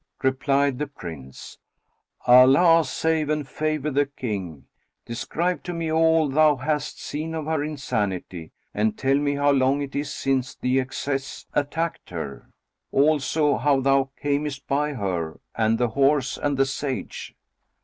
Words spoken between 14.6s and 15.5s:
by her